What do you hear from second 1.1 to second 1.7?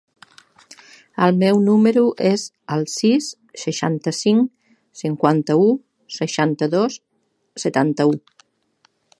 El meu